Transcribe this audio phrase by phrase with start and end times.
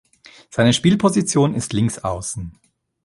[0.49, 2.57] Seine Spielposition ist Linksaußen.